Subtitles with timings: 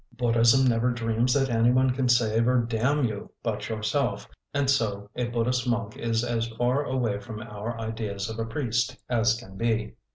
[0.13, 5.27] Buddhism never dreams that anyone can save or damn you but yourself, and so a
[5.27, 9.93] Buddhist monk is as far away from our ideas of a priest as can be.